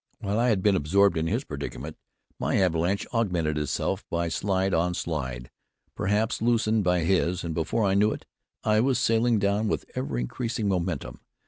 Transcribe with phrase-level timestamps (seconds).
[0.19, 1.95] While I had been absorbed in his predicament,
[2.39, 5.51] my avalanche augmented itself by slide on slide,
[5.93, 8.25] perhaps loosened by his; and before I knew it,
[8.63, 11.21] I was sailing down with ever increasing momentum.